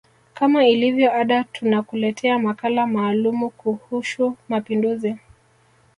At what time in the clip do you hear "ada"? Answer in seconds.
1.13-1.43